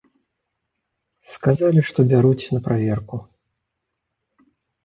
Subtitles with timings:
[1.33, 3.15] Сказалі, што бяруць на праверку.